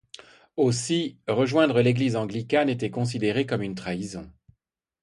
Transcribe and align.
Aussi 0.57 1.19
rejoindre 1.27 1.79
l'Église 1.81 2.15
anglicane 2.15 2.69
était 2.69 2.89
considéré 2.89 3.45
comme 3.45 3.61
une 3.61 3.75
trahison. 3.75 4.27